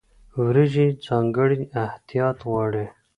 [0.43, 2.85] وریجې ځانګړی احتیاط غواړي.